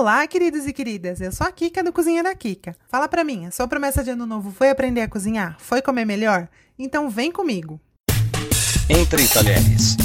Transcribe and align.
Olá, 0.00 0.26
queridos 0.26 0.66
e 0.66 0.72
queridas. 0.72 1.20
Eu 1.20 1.30
sou 1.30 1.46
a 1.46 1.52
Kika 1.52 1.84
do 1.84 1.92
Cozinha 1.92 2.22
da 2.22 2.34
Kika. 2.34 2.74
Fala 2.88 3.06
pra 3.06 3.22
mim, 3.22 3.44
a 3.44 3.50
sua 3.50 3.68
promessa 3.68 4.02
de 4.02 4.08
ano 4.08 4.24
novo 4.24 4.50
foi 4.50 4.70
aprender 4.70 5.02
a 5.02 5.08
cozinhar? 5.08 5.56
Foi 5.58 5.82
comer 5.82 6.06
melhor? 6.06 6.48
Então 6.78 7.10
vem 7.10 7.30
comigo. 7.30 7.78
Entre 8.88 9.28
talheres. 9.28 9.98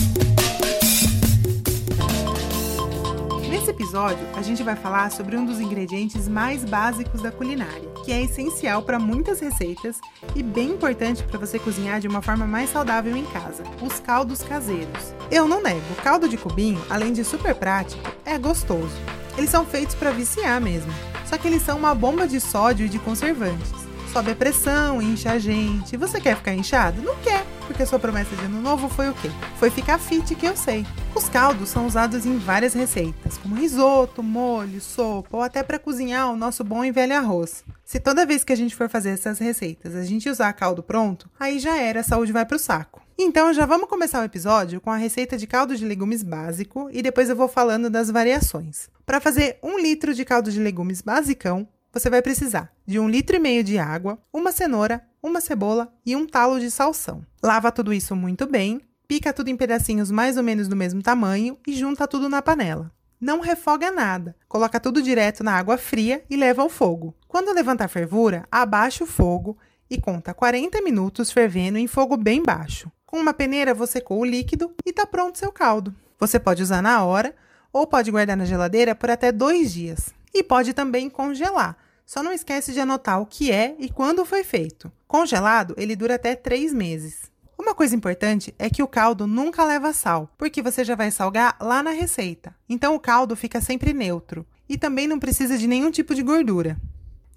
Nesse 3.50 3.70
episódio, 3.70 4.28
a 4.36 4.42
gente 4.42 4.62
vai 4.63 4.76
falar 4.76 5.10
sobre 5.13 5.38
um 5.38 5.46
dos 5.46 5.62
ingredientes 5.62 6.27
mais 6.27 6.66
básicos 6.66 7.21
da 7.21 7.32
culinária, 7.32 7.89
que 8.04 8.12
é 8.12 8.21
essencial 8.21 8.84
para 8.84 9.00
muitas 9.00 9.39
receitas 9.39 10.02
e 10.36 10.43
bem 10.43 10.71
importante 10.71 11.23
para 11.23 11.39
você 11.39 11.57
cozinhar 11.57 12.02
de 12.02 12.07
uma 12.09 12.21
forma 12.21 12.46
mais 12.46 12.70
saudável 12.70 13.16
em 13.16 13.25
casa: 13.27 13.64
os 13.82 13.98
caldos 14.02 14.43
caseiros. 14.43 15.16
Eu 15.32 15.48
não 15.48 15.64
nego, 15.64 15.96
caldo 16.04 16.27
de 16.27 16.36
cubinho, 16.36 16.84
além 16.89 17.14
de 17.14 17.23
super 17.23 17.55
prático, 17.55 18.04
é 18.25 18.38
gostoso. 18.38 18.91
Eles 19.38 19.49
são 19.49 19.65
feitos 19.65 19.95
para 19.95 20.11
viciar 20.11 20.61
mesmo, 20.61 20.91
só 21.25 21.38
que 21.38 21.47
eles 21.47 21.61
são 21.61 21.78
uma 21.78 21.93
bomba 21.93 22.28
de 22.28 22.39
sódio 22.39 22.86
e 22.86 22.89
de 22.89 23.00
conservantes. 23.00 23.86
Sobe 24.15 24.32
a 24.32 24.36
pressão, 24.36 25.01
incha 25.01 25.33
a 25.33 25.37
gente. 25.37 25.97
Você 25.97 26.21
quer 26.21 26.37
ficar 26.37 26.54
inchado? 26.54 27.01
Não 27.01 27.18
quer, 27.18 27.46
porque 27.68 27.86
sua 27.86 28.00
promessa 28.00 28.33
de 28.33 28.46
ano 28.46 28.61
novo 28.61 28.87
foi 28.87 29.10
o 29.10 29.13
quê? 29.13 29.29
Foi 29.60 29.69
ficar 29.69 30.00
fit, 30.00 30.33
que 30.36 30.46
eu 30.46 30.55
sei. 30.55 30.86
Os 31.13 31.27
caldos 31.27 31.68
são 31.68 31.86
usados 31.86 32.25
em 32.25 32.38
várias 32.38 32.73
receitas, 32.73 33.38
como 33.38 33.55
risoto, 33.55 34.23
molho, 34.23 34.80
sopa 34.80 35.36
ou 35.36 35.44
até 35.44 35.61
para 35.63 35.77
cozinhar 35.77 36.31
o 36.31 36.38
nosso 36.38 36.63
bom 36.63 36.86
e 36.86 36.91
velho 36.91 37.17
arroz. 37.17 37.66
Se 37.83 37.99
toda 37.99 38.25
vez 38.25 38.45
que 38.45 38.53
a 38.53 38.55
gente 38.55 38.73
for 38.73 38.88
fazer 38.88 39.09
essas 39.09 39.38
receitas 39.38 39.94
a 39.95 40.05
gente 40.05 40.30
usar 40.30 40.53
caldo 40.53 40.81
pronto, 40.81 41.30
aí 41.38 41.59
já 41.59 41.75
era, 41.77 41.99
a 41.99 42.03
saúde 42.03 42.31
vai 42.31 42.45
pro 42.45 42.58
saco. 42.58 43.05
Então 43.17 43.53
já 43.53 43.66
vamos 43.66 43.88
começar 43.88 44.22
o 44.22 44.25
episódio 44.25 44.81
com 44.81 44.92
a 44.92 44.97
receita 44.97 45.38
de 45.38 45.47
caldo 45.47 45.73
de 45.73 45.86
legumes 45.86 46.22
básico 46.22 46.89
e 46.92 47.02
depois 47.02 47.30
eu 47.30 47.36
vou 47.36 47.47
falando 47.47 47.89
das 47.89 48.11
variações. 48.11 48.89
Para 49.05 49.22
fazer 49.22 49.58
um 49.64 49.80
litro 49.80 50.14
de 50.14 50.25
caldo 50.25 50.52
de 50.52 50.59
legumes 50.59 51.02
basicão, 51.02 51.66
você 51.94 52.09
vai 52.09 52.22
precisar 52.22 52.73
de 52.86 53.00
um 53.00 53.08
litro 53.08 53.38
e 53.38 53.39
meio 53.39 53.64
de 53.64 53.77
água, 53.77 54.19
uma 54.33 54.52
cenoura, 54.52 55.02
uma 55.23 55.39
cebola 55.39 55.93
e 56.05 56.13
um 56.13 56.27
talo 56.27 56.59
de 56.59 56.69
salsão. 56.69 57.25
Lava 57.41 57.71
tudo 57.71 57.93
isso 57.93 58.13
muito 58.17 58.45
bem, 58.45 58.81
pica 59.08 59.31
tudo 59.31 59.49
em 59.49 59.55
pedacinhos 59.55 60.11
mais 60.11 60.36
ou 60.36 60.43
menos 60.43 60.67
do 60.67 60.75
mesmo 60.75 61.02
tamanho 61.02 61.58
e 61.66 61.73
junta 61.73 62.05
tudo 62.05 62.27
na 62.27 62.41
panela. 62.41 62.91
Não 63.19 63.39
refoga 63.39 63.91
nada. 63.91 64.36
Coloca 64.45 64.77
tudo 64.77 65.02
direto 65.02 65.41
na 65.41 65.53
água 65.53 65.77
fria 65.77 66.21
e 66.30 66.36
leva 66.36 66.61
ao 66.61 66.69
fogo. 66.69 67.16
Quando 67.30 67.53
levantar 67.53 67.88
fervura, 67.88 68.45
abaixa 68.52 69.05
o 69.05 69.08
fogo 69.08 69.58
e 69.89 69.97
conta 70.02 70.33
40 70.33 70.81
minutos 70.81 71.31
fervendo 71.31 71.77
em 71.77 71.88
fogo 71.88 72.17
bem 72.17 72.43
baixo. 72.43 72.91
Com 73.16 73.21
uma 73.21 73.33
peneira 73.33 73.73
você 73.73 74.02
coa 74.02 74.17
o 74.17 74.25
líquido 74.25 74.73
e 74.85 74.89
está 74.89 75.05
pronto 75.05 75.38
seu 75.38 75.49
caldo. 75.49 75.95
Você 76.19 76.38
pode 76.38 76.61
usar 76.61 76.81
na 76.81 77.02
hora 77.05 77.33
ou 77.71 77.88
pode 77.88 78.11
guardar 78.11 78.35
na 78.35 78.44
geladeira 78.44 78.94
por 78.94 79.09
até 79.09 79.31
dois 79.31 79.71
dias. 79.71 80.13
E 80.33 80.44
pode 80.44 80.73
também 80.73 81.09
congelar. 81.09 81.77
Só 82.05 82.21
não 82.21 82.33
esquece 82.33 82.73
de 82.73 82.81
anotar 82.81 83.21
o 83.21 83.25
que 83.25 83.53
é 83.53 83.73
e 83.80 83.88
quando 83.89 84.25
foi 84.25 84.43
feito. 84.43 84.91
Congelado, 85.08 85.73
ele 85.77 85.95
dura 85.95 86.16
até 86.16 86.36
três 86.36 86.73
meses. 86.73 87.31
Uma 87.58 87.73
coisa 87.73 87.95
importante 87.95 88.53
é 88.59 88.69
que 88.69 88.83
o 88.83 88.88
caldo 88.88 89.25
nunca 89.25 89.63
leva 89.63 89.93
sal, 89.93 90.30
porque 90.38 90.61
você 90.61 90.83
já 90.83 90.93
vai 90.93 91.09
salgar 91.09 91.55
lá 91.61 91.81
na 91.81 91.91
receita. 91.91 92.53
Então 92.67 92.95
o 92.95 92.99
caldo 92.99 93.33
fica 93.33 93.61
sempre 93.61 93.93
neutro 93.93 94.45
e 94.67 94.77
também 94.77 95.08
não 95.08 95.19
precisa 95.19 95.58
de 95.58 95.67
nenhum 95.67 95.89
tipo 95.89 96.13
de 96.13 96.21
gordura. 96.21 96.75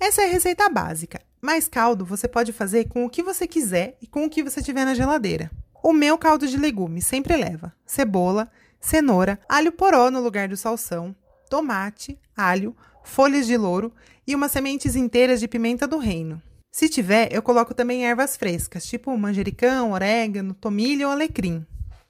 Essa 0.01 0.23
é 0.23 0.25
a 0.25 0.33
receita 0.33 0.69
básica, 0.69 1.21
mas 1.41 1.69
caldo 1.69 2.05
você 2.05 2.27
pode 2.27 2.53
fazer 2.53 2.89
com 2.89 3.05
o 3.05 3.09
que 3.09 3.23
você 3.23 3.47
quiser 3.47 3.97
e 4.03 4.09
com 4.09 4.25
o 4.25 4.29
que 4.29 4.43
você 4.43 4.61
tiver 4.61 4.85
na 4.85 4.93
geladeira. 4.93 5.49
O 5.83 5.93
meu 5.93 6.19
caldo 6.19 6.47
de 6.47 6.57
legumes 6.57 7.07
sempre 7.07 7.37
leva 7.37 7.73
cebola, 7.87 8.51
cenoura, 8.81 9.39
alho 9.49 9.73
poró 9.73 10.11
no 10.11 10.21
lugar 10.21 10.49
do 10.49 10.57
salsão, 10.57 11.15
tomate, 11.49 12.19
alho, 12.37 12.77
folhas 13.03 13.47
de 13.47 13.57
louro 13.57 13.93
e 14.27 14.35
umas 14.35 14.53
sementes 14.53 14.97
inteiras 14.97 15.41
de 15.41 15.49
pimenta 15.49 15.87
do 15.87 15.99
reino. 15.99 16.43
Se 16.71 16.89
tiver, 16.89 17.33
eu 17.33 17.43
coloco 17.43 17.75
também 17.75 18.07
ervas 18.07 18.37
frescas, 18.37 18.87
tipo 18.87 19.17
manjericão, 19.17 19.93
orégano, 19.93 20.55
tomilho 20.55 21.07
ou 21.07 21.13
alecrim. 21.13 21.67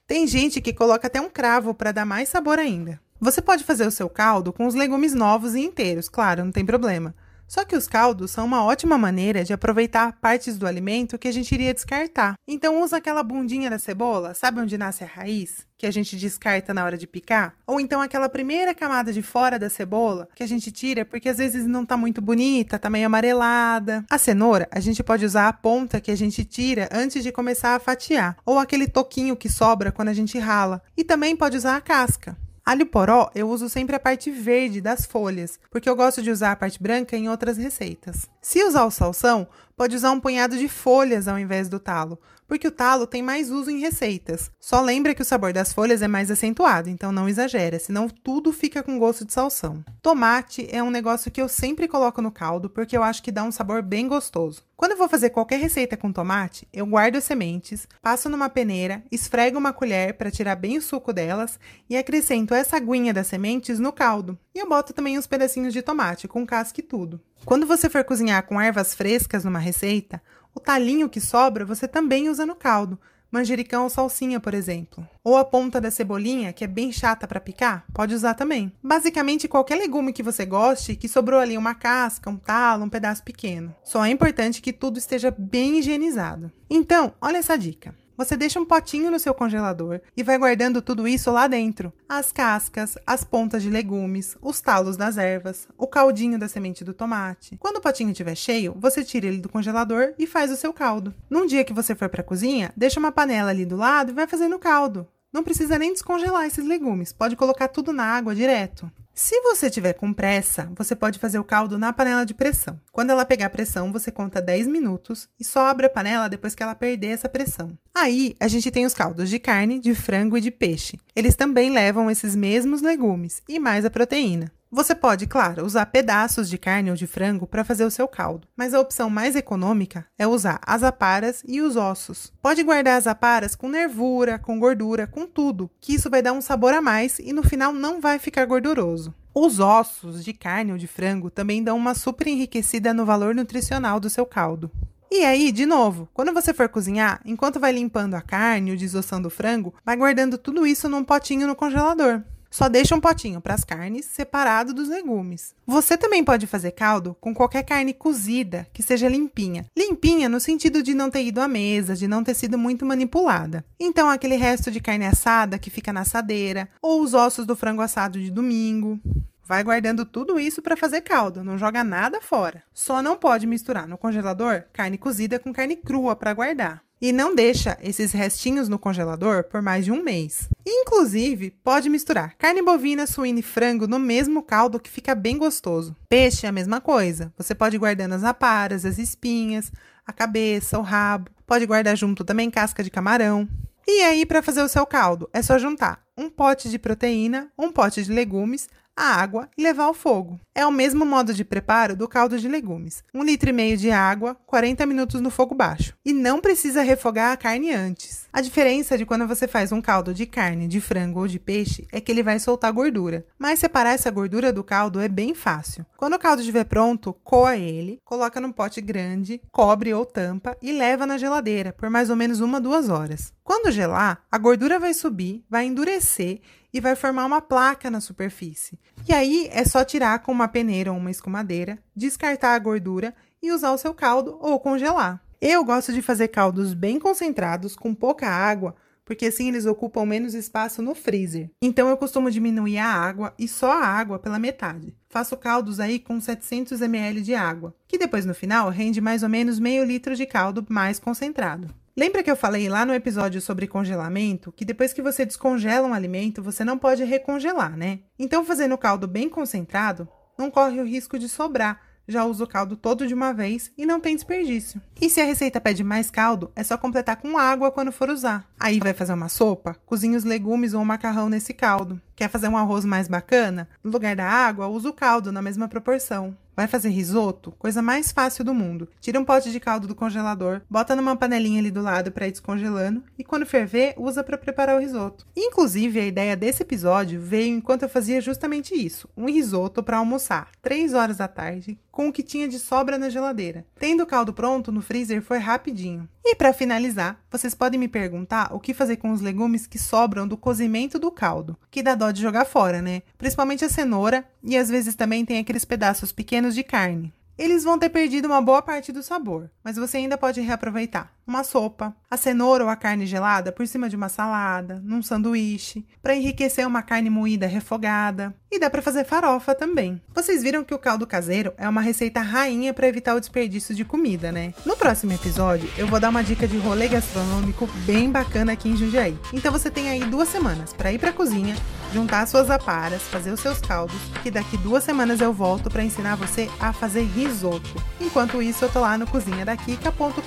Tem 0.06 0.26
gente 0.26 0.60
que 0.60 0.72
coloca 0.72 1.06
até 1.06 1.20
um 1.20 1.30
cravo 1.30 1.72
para 1.72 1.92
dar 1.92 2.04
mais 2.04 2.28
sabor 2.28 2.58
ainda. 2.58 3.00
Você 3.20 3.40
pode 3.40 3.64
fazer 3.64 3.86
o 3.86 3.90
seu 3.90 4.08
caldo 4.08 4.52
com 4.52 4.66
os 4.66 4.74
legumes 4.74 5.14
novos 5.14 5.54
e 5.54 5.60
inteiros, 5.60 6.08
claro, 6.08 6.44
não 6.44 6.52
tem 6.52 6.64
problema. 6.64 7.14
Só 7.48 7.64
que 7.64 7.74
os 7.74 7.88
caldos 7.88 8.30
são 8.30 8.44
uma 8.44 8.62
ótima 8.62 8.98
maneira 8.98 9.42
de 9.42 9.54
aproveitar 9.54 10.12
partes 10.20 10.58
do 10.58 10.66
alimento 10.66 11.18
que 11.18 11.26
a 11.26 11.32
gente 11.32 11.50
iria 11.52 11.72
descartar. 11.72 12.34
Então 12.46 12.82
usa 12.82 12.98
aquela 12.98 13.22
bundinha 13.22 13.70
da 13.70 13.78
cebola, 13.78 14.34
sabe 14.34 14.60
onde 14.60 14.76
nasce 14.76 15.02
a 15.02 15.06
raiz? 15.06 15.66
Que 15.78 15.86
a 15.86 15.90
gente 15.90 16.16
descarta 16.16 16.74
na 16.74 16.84
hora 16.84 16.98
de 16.98 17.06
picar? 17.06 17.54
Ou 17.66 17.80
então 17.80 18.02
aquela 18.02 18.28
primeira 18.28 18.74
camada 18.74 19.12
de 19.12 19.22
fora 19.22 19.58
da 19.58 19.70
cebola 19.70 20.28
que 20.34 20.42
a 20.42 20.46
gente 20.46 20.70
tira 20.70 21.04
porque 21.04 21.28
às 21.28 21.38
vezes 21.38 21.66
não 21.66 21.86
tá 21.86 21.96
muito 21.96 22.20
bonita, 22.20 22.78
tá 22.78 22.90
meio 22.90 23.06
amarelada. 23.06 24.04
A 24.10 24.18
cenoura, 24.18 24.68
a 24.70 24.80
gente 24.80 25.02
pode 25.02 25.24
usar 25.24 25.48
a 25.48 25.52
ponta 25.52 26.00
que 26.00 26.10
a 26.10 26.16
gente 26.16 26.44
tira 26.44 26.88
antes 26.92 27.22
de 27.22 27.32
começar 27.32 27.74
a 27.74 27.80
fatiar, 27.80 28.36
ou 28.44 28.58
aquele 28.58 28.86
toquinho 28.86 29.36
que 29.36 29.48
sobra 29.48 29.90
quando 29.90 30.08
a 30.08 30.12
gente 30.12 30.38
rala. 30.38 30.82
E 30.96 31.02
também 31.02 31.34
pode 31.34 31.56
usar 31.56 31.76
a 31.76 31.80
casca. 31.80 32.36
Alho 32.68 32.84
poró, 32.84 33.30
eu 33.34 33.48
uso 33.48 33.66
sempre 33.66 33.96
a 33.96 33.98
parte 33.98 34.30
verde 34.30 34.78
das 34.78 35.06
folhas, 35.06 35.58
porque 35.70 35.88
eu 35.88 35.96
gosto 35.96 36.20
de 36.20 36.30
usar 36.30 36.52
a 36.52 36.56
parte 36.56 36.82
branca 36.82 37.16
em 37.16 37.26
outras 37.26 37.56
receitas. 37.56 38.28
Se 38.42 38.62
usar 38.62 38.84
o 38.84 38.90
salsão, 38.90 39.48
pode 39.74 39.96
usar 39.96 40.10
um 40.10 40.20
punhado 40.20 40.54
de 40.54 40.68
folhas 40.68 41.28
ao 41.28 41.38
invés 41.38 41.66
do 41.66 41.80
talo, 41.80 42.18
porque 42.48 42.66
o 42.66 42.72
talo 42.72 43.06
tem 43.06 43.22
mais 43.22 43.50
uso 43.50 43.70
em 43.70 43.78
receitas. 43.78 44.50
Só 44.58 44.80
lembra 44.80 45.14
que 45.14 45.22
o 45.22 45.24
sabor 45.24 45.52
das 45.52 45.72
folhas 45.72 46.02
é 46.02 46.08
mais 46.08 46.30
acentuado, 46.30 46.90
então 46.90 47.12
não 47.12 47.28
exagera, 47.28 47.78
senão 47.78 48.08
tudo 48.08 48.52
fica 48.52 48.82
com 48.82 48.98
gosto 48.98 49.24
de 49.24 49.32
salsão. 49.32 49.84
Tomate 50.02 50.66
é 50.72 50.82
um 50.82 50.90
negócio 50.90 51.30
que 51.30 51.40
eu 51.40 51.48
sempre 51.48 51.86
coloco 51.86 52.20
no 52.20 52.32
caldo 52.32 52.68
porque 52.68 52.96
eu 52.96 53.02
acho 53.02 53.22
que 53.22 53.30
dá 53.30 53.44
um 53.44 53.52
sabor 53.52 53.82
bem 53.82 54.08
gostoso. 54.08 54.62
Quando 54.76 54.92
eu 54.92 54.98
vou 54.98 55.08
fazer 55.08 55.30
qualquer 55.30 55.60
receita 55.60 55.96
com 55.96 56.12
tomate, 56.12 56.66
eu 56.72 56.86
guardo 56.86 57.16
as 57.16 57.24
sementes, 57.24 57.86
passo 58.00 58.28
numa 58.28 58.48
peneira, 58.48 59.02
esfrego 59.12 59.58
uma 59.58 59.72
colher 59.72 60.14
para 60.14 60.30
tirar 60.30 60.56
bem 60.56 60.78
o 60.78 60.82
suco 60.82 61.12
delas 61.12 61.58
e 61.90 61.96
acrescento 61.96 62.54
essa 62.58 62.76
aguinha 62.76 63.14
das 63.14 63.26
sementes 63.26 63.78
no 63.78 63.92
caldo. 63.92 64.38
E 64.54 64.58
eu 64.58 64.68
boto 64.68 64.92
também 64.92 65.18
uns 65.18 65.26
pedacinhos 65.26 65.72
de 65.72 65.82
tomate 65.82 66.28
com 66.28 66.46
casca 66.46 66.80
e 66.80 66.82
tudo. 66.82 67.20
Quando 67.44 67.66
você 67.66 67.88
for 67.88 68.04
cozinhar 68.04 68.44
com 68.44 68.60
ervas 68.60 68.94
frescas 68.94 69.44
numa 69.44 69.58
receita, 69.58 70.22
o 70.54 70.60
talinho 70.60 71.08
que 71.08 71.20
sobra 71.20 71.64
você 71.64 71.86
também 71.86 72.28
usa 72.28 72.44
no 72.44 72.54
caldo, 72.54 72.98
manjericão 73.30 73.84
ou 73.84 73.90
salsinha, 73.90 74.40
por 74.40 74.54
exemplo. 74.54 75.06
Ou 75.22 75.36
a 75.36 75.44
ponta 75.44 75.80
da 75.80 75.90
cebolinha, 75.90 76.52
que 76.52 76.64
é 76.64 76.66
bem 76.66 76.90
chata 76.90 77.26
para 77.26 77.40
picar, 77.40 77.84
pode 77.92 78.14
usar 78.14 78.34
também. 78.34 78.72
Basicamente, 78.82 79.48
qualquer 79.48 79.76
legume 79.76 80.12
que 80.12 80.22
você 80.22 80.44
goste, 80.44 80.96
que 80.96 81.08
sobrou 81.08 81.40
ali 81.40 81.56
uma 81.56 81.74
casca, 81.74 82.30
um 82.30 82.36
talo, 82.36 82.84
um 82.84 82.88
pedaço 82.88 83.22
pequeno. 83.22 83.74
Só 83.84 84.04
é 84.04 84.10
importante 84.10 84.62
que 84.62 84.72
tudo 84.72 84.98
esteja 84.98 85.34
bem 85.36 85.78
higienizado. 85.78 86.50
Então, 86.68 87.12
olha 87.20 87.38
essa 87.38 87.56
dica. 87.56 87.94
Você 88.18 88.36
deixa 88.36 88.58
um 88.58 88.64
potinho 88.64 89.12
no 89.12 89.18
seu 89.20 89.32
congelador 89.32 90.00
e 90.16 90.24
vai 90.24 90.36
guardando 90.36 90.82
tudo 90.82 91.06
isso 91.06 91.30
lá 91.30 91.46
dentro: 91.46 91.92
as 92.08 92.32
cascas, 92.32 92.98
as 93.06 93.22
pontas 93.22 93.62
de 93.62 93.70
legumes, 93.70 94.36
os 94.42 94.60
talos 94.60 94.96
das 94.96 95.16
ervas, 95.16 95.68
o 95.78 95.86
caldinho 95.86 96.36
da 96.36 96.48
semente 96.48 96.82
do 96.82 96.92
tomate. 96.92 97.56
Quando 97.60 97.76
o 97.76 97.80
potinho 97.80 98.10
estiver 98.10 98.34
cheio, 98.34 98.74
você 98.76 99.04
tira 99.04 99.28
ele 99.28 99.38
do 99.38 99.48
congelador 99.48 100.14
e 100.18 100.26
faz 100.26 100.50
o 100.50 100.56
seu 100.56 100.72
caldo. 100.72 101.14
Num 101.30 101.46
dia 101.46 101.64
que 101.64 101.72
você 101.72 101.94
for 101.94 102.08
para 102.08 102.22
a 102.22 102.24
cozinha, 102.24 102.72
deixa 102.76 102.98
uma 102.98 103.12
panela 103.12 103.50
ali 103.50 103.64
do 103.64 103.76
lado 103.76 104.10
e 104.10 104.14
vai 104.14 104.26
fazendo 104.26 104.56
o 104.56 104.58
caldo. 104.58 105.06
Não 105.32 105.44
precisa 105.44 105.78
nem 105.78 105.92
descongelar 105.92 106.44
esses 106.44 106.66
legumes, 106.66 107.12
pode 107.12 107.36
colocar 107.36 107.68
tudo 107.68 107.92
na 107.92 108.02
água 108.02 108.34
direto. 108.34 108.90
Se 109.20 109.40
você 109.40 109.68
tiver 109.68 109.94
com 109.94 110.12
pressa, 110.12 110.70
você 110.76 110.94
pode 110.94 111.18
fazer 111.18 111.40
o 111.40 111.44
caldo 111.44 111.76
na 111.76 111.92
panela 111.92 112.24
de 112.24 112.32
pressão. 112.32 112.80
Quando 112.92 113.10
ela 113.10 113.24
pegar 113.24 113.50
pressão, 113.50 113.90
você 113.90 114.12
conta 114.12 114.40
10 114.40 114.68
minutos 114.68 115.28
e 115.40 115.44
só 115.44 115.66
abre 115.66 115.86
a 115.86 115.90
panela 115.90 116.28
depois 116.28 116.54
que 116.54 116.62
ela 116.62 116.72
perder 116.72 117.08
essa 117.08 117.28
pressão. 117.28 117.76
Aí, 117.92 118.36
a 118.38 118.46
gente 118.46 118.70
tem 118.70 118.86
os 118.86 118.94
caldos 118.94 119.28
de 119.28 119.40
carne, 119.40 119.80
de 119.80 119.92
frango 119.92 120.38
e 120.38 120.40
de 120.40 120.52
peixe. 120.52 121.00
Eles 121.16 121.34
também 121.34 121.68
levam 121.68 122.08
esses 122.08 122.36
mesmos 122.36 122.80
legumes 122.80 123.42
e 123.48 123.58
mais 123.58 123.84
a 123.84 123.90
proteína. 123.90 124.52
Você 124.70 124.94
pode, 124.94 125.26
claro, 125.26 125.64
usar 125.64 125.86
pedaços 125.86 126.46
de 126.46 126.58
carne 126.58 126.90
ou 126.90 126.96
de 126.96 127.06
frango 127.06 127.46
para 127.46 127.64
fazer 127.64 127.86
o 127.86 127.90
seu 127.90 128.06
caldo, 128.06 128.46
mas 128.54 128.74
a 128.74 128.80
opção 128.80 129.08
mais 129.08 129.34
econômica 129.34 130.04
é 130.18 130.26
usar 130.26 130.60
as 130.66 130.82
aparas 130.82 131.42
e 131.48 131.62
os 131.62 131.74
ossos. 131.74 132.30
Pode 132.42 132.62
guardar 132.62 132.98
as 132.98 133.06
aparas 133.06 133.56
com 133.56 133.66
nervura, 133.66 134.38
com 134.38 134.58
gordura, 134.58 135.06
com 135.06 135.26
tudo, 135.26 135.70
que 135.80 135.94
isso 135.94 136.10
vai 136.10 136.20
dar 136.20 136.34
um 136.34 136.42
sabor 136.42 136.74
a 136.74 136.82
mais 136.82 137.18
e 137.18 137.32
no 137.32 137.42
final 137.42 137.72
não 137.72 137.98
vai 137.98 138.18
ficar 138.18 138.44
gorduroso. 138.44 139.14
Os 139.34 139.58
ossos 139.58 140.22
de 140.22 140.34
carne 140.34 140.72
ou 140.72 140.78
de 140.78 140.86
frango 140.86 141.30
também 141.30 141.62
dão 141.62 141.76
uma 141.76 141.94
super 141.94 142.26
enriquecida 142.26 142.92
no 142.92 143.06
valor 143.06 143.34
nutricional 143.34 143.98
do 143.98 144.10
seu 144.10 144.26
caldo. 144.26 144.70
E 145.10 145.24
aí, 145.24 145.50
de 145.50 145.64
novo, 145.64 146.10
quando 146.12 146.34
você 146.34 146.52
for 146.52 146.68
cozinhar, 146.68 147.22
enquanto 147.24 147.58
vai 147.58 147.72
limpando 147.72 148.14
a 148.14 148.20
carne 148.20 148.72
ou 148.72 148.76
desossando 148.76 149.28
o 149.28 149.30
frango, 149.30 149.72
vai 149.82 149.96
guardando 149.96 150.36
tudo 150.36 150.66
isso 150.66 150.90
num 150.90 151.02
potinho 151.02 151.46
no 151.46 151.56
congelador. 151.56 152.22
Só 152.50 152.68
deixa 152.68 152.94
um 152.94 153.00
potinho 153.00 153.40
para 153.40 153.54
as 153.54 153.64
carnes 153.64 154.06
separado 154.06 154.72
dos 154.72 154.88
legumes. 154.88 155.54
Você 155.66 155.96
também 155.96 156.24
pode 156.24 156.46
fazer 156.46 156.72
caldo 156.72 157.16
com 157.20 157.34
qualquer 157.34 157.62
carne 157.62 157.92
cozida 157.92 158.66
que 158.72 158.82
seja 158.82 159.08
limpinha. 159.08 159.66
Limpinha 159.76 160.28
no 160.28 160.40
sentido 160.40 160.82
de 160.82 160.94
não 160.94 161.10
ter 161.10 161.24
ido 161.24 161.40
à 161.40 161.48
mesa, 161.48 161.94
de 161.94 162.08
não 162.08 162.24
ter 162.24 162.34
sido 162.34 162.56
muito 162.56 162.86
manipulada. 162.86 163.64
Então, 163.78 164.08
aquele 164.08 164.36
resto 164.36 164.70
de 164.70 164.80
carne 164.80 165.06
assada 165.06 165.58
que 165.58 165.70
fica 165.70 165.92
na 165.92 166.00
assadeira, 166.00 166.68
ou 166.80 167.02
os 167.02 167.14
ossos 167.14 167.46
do 167.46 167.56
frango 167.56 167.82
assado 167.82 168.18
de 168.18 168.30
domingo. 168.30 168.98
vai 169.44 169.64
guardando 169.64 170.04
tudo 170.04 170.38
isso 170.38 170.60
para 170.60 170.76
fazer 170.76 171.00
caldo, 171.00 171.42
não 171.42 171.56
joga 171.56 171.82
nada 171.82 172.20
fora. 172.20 172.62
Só 172.74 173.02
não 173.02 173.16
pode 173.16 173.46
misturar 173.46 173.88
no 173.88 173.96
congelador 173.96 174.64
carne 174.74 174.98
cozida 174.98 175.38
com 175.38 175.54
carne 175.54 175.74
crua 175.74 176.14
para 176.14 176.34
guardar. 176.34 176.82
E 177.00 177.12
não 177.12 177.34
deixa 177.34 177.78
esses 177.80 178.12
restinhos 178.12 178.68
no 178.68 178.78
congelador 178.78 179.44
por 179.44 179.62
mais 179.62 179.84
de 179.84 179.92
um 179.92 180.02
mês. 180.02 180.48
Inclusive, 180.66 181.50
pode 181.62 181.88
misturar 181.88 182.34
carne 182.36 182.60
bovina, 182.60 183.06
suína 183.06 183.38
e 183.38 183.42
frango 183.42 183.86
no 183.86 183.98
mesmo 183.98 184.42
caldo 184.42 184.80
que 184.80 184.90
fica 184.90 185.14
bem 185.14 185.38
gostoso. 185.38 185.96
Peixe 186.08 186.46
é 186.46 186.48
a 186.48 186.52
mesma 186.52 186.80
coisa. 186.80 187.32
Você 187.36 187.54
pode 187.54 187.78
guardando 187.78 188.14
as 188.14 188.24
aparas, 188.24 188.84
as 188.84 188.98
espinhas, 188.98 189.70
a 190.04 190.12
cabeça, 190.12 190.78
o 190.78 190.82
rabo. 190.82 191.30
Pode 191.46 191.66
guardar 191.66 191.96
junto 191.96 192.24
também 192.24 192.50
casca 192.50 192.82
de 192.82 192.90
camarão. 192.90 193.48
E 193.86 194.02
aí, 194.02 194.26
para 194.26 194.42
fazer 194.42 194.62
o 194.62 194.68
seu 194.68 194.84
caldo, 194.84 195.30
é 195.32 195.40
só 195.40 195.56
juntar 195.56 196.02
um 196.16 196.28
pote 196.28 196.68
de 196.68 196.78
proteína, 196.78 197.50
um 197.56 197.72
pote 197.72 198.02
de 198.02 198.12
legumes, 198.12 198.68
a 198.94 199.14
água 199.14 199.48
e 199.56 199.62
levar 199.62 199.84
ao 199.84 199.94
fogo. 199.94 200.38
É 200.58 200.66
o 200.66 200.72
mesmo 200.72 201.06
modo 201.06 201.32
de 201.32 201.44
preparo 201.44 201.94
do 201.94 202.08
caldo 202.08 202.36
de 202.36 202.48
legumes. 202.48 203.04
Um 203.14 203.22
litro 203.22 203.48
e 203.48 203.52
meio 203.52 203.76
de 203.76 203.92
água, 203.92 204.36
40 204.44 204.84
minutos 204.86 205.20
no 205.20 205.30
fogo 205.30 205.54
baixo. 205.54 205.94
E 206.04 206.12
não 206.12 206.40
precisa 206.40 206.82
refogar 206.82 207.30
a 207.30 207.36
carne 207.36 207.72
antes. 207.72 208.26
A 208.32 208.40
diferença 208.40 208.98
de 208.98 209.06
quando 209.06 209.24
você 209.24 209.46
faz 209.46 209.70
um 209.70 209.80
caldo 209.80 210.12
de 210.12 210.26
carne, 210.26 210.66
de 210.66 210.80
frango 210.80 211.20
ou 211.20 211.28
de 211.28 211.38
peixe 211.38 211.86
é 211.92 212.00
que 212.00 212.10
ele 212.10 212.24
vai 212.24 212.40
soltar 212.40 212.72
gordura. 212.72 213.24
Mas 213.38 213.60
separar 213.60 213.92
essa 213.92 214.10
gordura 214.10 214.52
do 214.52 214.64
caldo 214.64 214.98
é 214.98 215.06
bem 215.06 215.32
fácil. 215.32 215.86
Quando 215.96 216.14
o 216.14 216.18
caldo 216.18 216.40
estiver 216.40 216.64
pronto, 216.64 217.12
coa 217.22 217.56
ele, 217.56 218.00
coloca 218.04 218.40
num 218.40 218.50
pote 218.50 218.80
grande, 218.80 219.40
cobre 219.52 219.94
ou 219.94 220.04
tampa 220.04 220.56
e 220.60 220.72
leva 220.72 221.06
na 221.06 221.18
geladeira 221.18 221.72
por 221.72 221.88
mais 221.88 222.10
ou 222.10 222.16
menos 222.16 222.40
uma 222.40 222.60
duas 222.60 222.88
horas. 222.88 223.32
Quando 223.44 223.70
gelar, 223.70 224.24
a 224.30 224.36
gordura 224.36 224.78
vai 224.80 224.92
subir, 224.92 225.44
vai 225.48 225.66
endurecer 225.66 226.40
e 226.72 226.80
vai 226.80 226.94
formar 226.94 227.24
uma 227.24 227.40
placa 227.40 227.90
na 227.90 228.00
superfície. 228.00 228.78
E 229.08 229.12
aí 229.12 229.48
é 229.50 229.64
só 229.64 229.84
tirar 229.84 230.18
com 230.18 230.32
uma 230.32 230.47
peneira 230.48 230.92
ou 230.92 230.98
uma 230.98 231.10
escumadeira, 231.10 231.78
descartar 231.94 232.54
a 232.54 232.58
gordura 232.58 233.14
e 233.42 233.52
usar 233.52 233.72
o 233.72 233.78
seu 233.78 233.94
caldo 233.94 234.38
ou 234.40 234.58
congelar. 234.58 235.22
Eu 235.40 235.64
gosto 235.64 235.92
de 235.92 236.02
fazer 236.02 236.28
caldos 236.28 236.74
bem 236.74 236.98
concentrados, 236.98 237.76
com 237.76 237.94
pouca 237.94 238.28
água, 238.28 238.74
porque 239.04 239.26
assim 239.26 239.48
eles 239.48 239.64
ocupam 239.64 240.04
menos 240.04 240.34
espaço 240.34 240.82
no 240.82 240.94
freezer. 240.94 241.48
Então 241.62 241.88
eu 241.88 241.96
costumo 241.96 242.30
diminuir 242.30 242.78
a 242.78 242.86
água 242.86 243.32
e 243.38 243.48
só 243.48 243.72
a 243.72 243.86
água 243.86 244.18
pela 244.18 244.38
metade. 244.38 244.94
Faço 245.08 245.36
caldos 245.36 245.80
aí 245.80 245.98
com 245.98 246.20
700 246.20 246.82
ml 246.82 247.22
de 247.22 247.34
água, 247.34 247.74
que 247.86 247.96
depois 247.96 248.26
no 248.26 248.34
final 248.34 248.68
rende 248.68 249.00
mais 249.00 249.22
ou 249.22 249.28
menos 249.28 249.58
meio 249.58 249.84
litro 249.84 250.14
de 250.14 250.26
caldo 250.26 250.66
mais 250.68 250.98
concentrado. 250.98 251.72
Lembra 251.96 252.22
que 252.22 252.30
eu 252.30 252.36
falei 252.36 252.68
lá 252.68 252.84
no 252.84 252.94
episódio 252.94 253.40
sobre 253.40 253.66
congelamento 253.66 254.52
que 254.52 254.64
depois 254.64 254.92
que 254.92 255.02
você 255.02 255.24
descongela 255.24 255.88
um 255.88 255.94
alimento, 255.94 256.42
você 256.42 256.62
não 256.62 256.78
pode 256.78 257.02
recongelar, 257.02 257.76
né? 257.76 258.00
Então, 258.18 258.44
fazendo 258.44 258.74
o 258.74 258.78
caldo 258.78 259.08
bem 259.08 259.28
concentrado, 259.28 260.06
não 260.38 260.50
corre 260.50 260.80
o 260.80 260.84
risco 260.84 261.18
de 261.18 261.28
sobrar. 261.28 261.80
Já 262.10 262.24
usa 262.24 262.44
o 262.44 262.46
caldo 262.46 262.74
todo 262.74 263.06
de 263.06 263.12
uma 263.12 263.34
vez 263.34 263.70
e 263.76 263.84
não 263.84 264.00
tem 264.00 264.14
desperdício. 264.14 264.80
E 264.98 265.10
se 265.10 265.20
a 265.20 265.24
receita 265.24 265.60
pede 265.60 265.84
mais 265.84 266.10
caldo, 266.10 266.50
é 266.56 266.64
só 266.64 266.78
completar 266.78 267.16
com 267.16 267.36
água 267.36 267.70
quando 267.70 267.92
for 267.92 268.08
usar. 268.08 268.48
Aí 268.58 268.78
vai 268.78 268.94
fazer 268.94 269.12
uma 269.12 269.28
sopa? 269.28 269.76
Cozinha 269.84 270.16
os 270.16 270.24
legumes 270.24 270.72
ou 270.72 270.80
o 270.80 270.86
macarrão 270.86 271.28
nesse 271.28 271.52
caldo. 271.52 272.00
Quer 272.16 272.30
fazer 272.30 272.48
um 272.48 272.56
arroz 272.56 272.86
mais 272.86 273.08
bacana? 273.08 273.68
No 273.84 273.90
lugar 273.90 274.16
da 274.16 274.24
água, 274.24 274.68
usa 274.68 274.88
o 274.88 274.94
caldo 274.94 275.30
na 275.30 275.42
mesma 275.42 275.68
proporção. 275.68 276.34
Vai 276.58 276.66
fazer 276.66 276.88
risoto? 276.88 277.52
Coisa 277.52 277.80
mais 277.80 278.10
fácil 278.10 278.42
do 278.42 278.52
mundo. 278.52 278.88
Tira 279.00 279.20
um 279.20 279.24
pote 279.24 279.52
de 279.52 279.60
caldo 279.60 279.86
do 279.86 279.94
congelador, 279.94 280.60
bota 280.68 280.96
numa 280.96 281.14
panelinha 281.14 281.60
ali 281.60 281.70
do 281.70 281.80
lado 281.80 282.10
para 282.10 282.26
ir 282.26 282.32
descongelando 282.32 283.04
e 283.16 283.22
quando 283.22 283.46
ferver, 283.46 283.94
usa 283.96 284.24
para 284.24 284.36
preparar 284.36 284.74
o 284.74 284.80
risoto. 284.80 285.24
Inclusive, 285.36 286.00
a 286.00 286.06
ideia 286.06 286.36
desse 286.36 286.64
episódio 286.64 287.20
veio 287.20 287.54
enquanto 287.54 287.84
eu 287.84 287.88
fazia 287.88 288.20
justamente 288.20 288.74
isso, 288.74 289.08
um 289.16 289.26
risoto 289.26 289.84
para 289.84 289.98
almoçar, 289.98 290.50
3 290.60 290.94
horas 290.94 291.18
da 291.18 291.28
tarde, 291.28 291.78
com 291.98 292.06
o 292.06 292.12
que 292.12 292.22
tinha 292.22 292.46
de 292.46 292.60
sobra 292.60 292.96
na 292.96 293.10
geladeira. 293.10 293.66
Tendo 293.76 294.04
o 294.04 294.06
caldo 294.06 294.32
pronto 294.32 294.70
no 294.70 294.80
freezer 294.80 295.20
foi 295.20 295.38
rapidinho. 295.38 296.08
E 296.24 296.32
para 296.36 296.52
finalizar, 296.52 297.20
vocês 297.28 297.56
podem 297.56 297.80
me 297.80 297.88
perguntar 297.88 298.54
o 298.54 298.60
que 298.60 298.72
fazer 298.72 298.98
com 298.98 299.10
os 299.10 299.20
legumes 299.20 299.66
que 299.66 299.80
sobram 299.80 300.28
do 300.28 300.36
cozimento 300.36 300.96
do 300.96 301.10
caldo, 301.10 301.58
que 301.68 301.82
dá 301.82 301.96
dó 301.96 302.12
de 302.12 302.22
jogar 302.22 302.44
fora, 302.44 302.80
né? 302.80 303.02
Principalmente 303.18 303.64
a 303.64 303.68
cenoura 303.68 304.24
e 304.44 304.56
às 304.56 304.68
vezes 304.68 304.94
também 304.94 305.24
tem 305.24 305.40
aqueles 305.40 305.64
pedaços 305.64 306.12
pequenos 306.12 306.54
de 306.54 306.62
carne. 306.62 307.12
Eles 307.36 307.62
vão 307.62 307.76
ter 307.76 307.88
perdido 307.88 308.26
uma 308.26 308.40
boa 308.40 308.60
parte 308.60 308.90
do 308.90 309.02
sabor, 309.02 309.48
mas 309.62 309.76
você 309.76 309.96
ainda 309.96 310.18
pode 310.18 310.40
reaproveitar 310.40 311.12
uma 311.24 311.44
sopa, 311.44 311.94
a 312.10 312.16
cenoura 312.16 312.64
ou 312.64 312.70
a 312.70 312.74
carne 312.74 313.06
gelada 313.06 313.52
por 313.52 313.66
cima 313.66 313.88
de 313.88 313.94
uma 313.94 314.08
salada, 314.08 314.80
num 314.82 315.02
sanduíche, 315.02 315.86
para 316.02 316.16
enriquecer 316.16 316.66
uma 316.66 316.82
carne 316.82 317.10
moída 317.10 317.46
refogada. 317.46 318.34
E 318.50 318.58
dá 318.58 318.70
para 318.70 318.80
fazer 318.80 319.04
farofa 319.04 319.54
também. 319.54 320.00
Vocês 320.14 320.42
viram 320.42 320.64
que 320.64 320.72
o 320.72 320.78
caldo 320.78 321.06
caseiro 321.06 321.52
é 321.58 321.68
uma 321.68 321.82
receita 321.82 322.22
rainha 322.22 322.72
para 322.72 322.88
evitar 322.88 323.14
o 323.14 323.20
desperdício 323.20 323.74
de 323.74 323.84
comida, 323.84 324.32
né? 324.32 324.54
No 324.64 324.74
próximo 324.74 325.12
episódio, 325.12 325.68
eu 325.76 325.86
vou 325.86 326.00
dar 326.00 326.08
uma 326.08 326.24
dica 326.24 326.48
de 326.48 326.56
rolê 326.56 326.88
gastronômico 326.88 327.66
bem 327.84 328.10
bacana 328.10 328.52
aqui 328.52 328.70
em 328.70 328.76
Jundiaí. 328.76 329.18
Então 329.34 329.52
você 329.52 329.70
tem 329.70 329.90
aí 329.90 330.00
duas 330.00 330.28
semanas 330.28 330.72
para 330.72 330.90
ir 330.90 330.98
para 330.98 331.10
a 331.10 331.12
cozinha, 331.12 331.54
juntar 331.92 332.26
suas 332.26 332.50
aparas, 332.50 333.02
fazer 333.02 333.32
os 333.32 333.40
seus 333.40 333.60
caldos, 333.60 334.00
que 334.22 334.30
daqui 334.30 334.56
duas 334.56 334.82
semanas 334.82 335.20
eu 335.20 335.32
volto 335.32 335.70
para 335.70 335.84
ensinar 335.84 336.16
você 336.16 336.48
a 336.58 336.72
fazer 336.72 337.02
risoto. 337.02 337.68
Enquanto 338.00 338.40
isso, 338.40 338.64
eu 338.64 338.70
tô 338.70 338.80
lá 338.80 338.96
no 338.96 339.06
cozinhadakika.com.br 339.06 340.22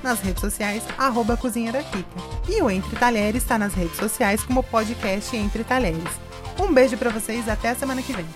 nas 0.00 0.20
redes 0.20 0.40
sociais, 0.40 0.84
arroba 0.96 1.36
Cozinha 1.36 1.72
da 1.72 1.82
Kika. 1.82 2.20
E 2.48 2.62
o 2.62 2.70
Entre 2.70 2.94
Talheres 2.96 3.42
está 3.42 3.58
nas 3.58 3.74
redes 3.74 3.96
sociais 3.96 4.44
como 4.44 4.62
podcast 4.62 5.36
Entre 5.36 5.64
Talheres. 5.64 6.33
Um 6.64 6.72
beijo 6.72 6.96
para 6.96 7.10
vocês, 7.10 7.46
até 7.46 7.68
a 7.68 7.74
semana 7.74 8.00
que 8.00 8.14
vem. 8.14 8.26